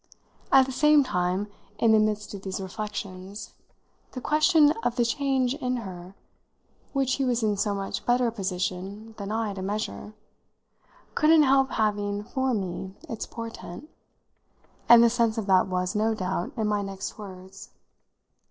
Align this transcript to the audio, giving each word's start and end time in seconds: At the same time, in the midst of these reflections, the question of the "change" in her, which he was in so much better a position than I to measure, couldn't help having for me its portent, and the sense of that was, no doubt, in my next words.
At 0.51 0.65
the 0.65 0.71
same 0.71 1.03
time, 1.03 1.45
in 1.77 1.91
the 1.91 1.99
midst 1.99 2.33
of 2.33 2.41
these 2.41 2.59
reflections, 2.59 3.53
the 4.13 4.19
question 4.19 4.71
of 4.81 4.95
the 4.95 5.05
"change" 5.05 5.53
in 5.53 5.77
her, 5.85 6.15
which 6.91 7.17
he 7.17 7.23
was 7.23 7.43
in 7.43 7.55
so 7.55 7.75
much 7.75 8.03
better 8.03 8.25
a 8.25 8.31
position 8.31 9.13
than 9.19 9.31
I 9.31 9.53
to 9.53 9.61
measure, 9.61 10.15
couldn't 11.13 11.43
help 11.43 11.69
having 11.73 12.23
for 12.23 12.51
me 12.55 12.95
its 13.07 13.27
portent, 13.27 13.91
and 14.89 15.03
the 15.03 15.09
sense 15.11 15.37
of 15.37 15.45
that 15.45 15.67
was, 15.67 15.93
no 15.93 16.15
doubt, 16.15 16.51
in 16.57 16.65
my 16.65 16.81
next 16.81 17.19
words. 17.19 17.69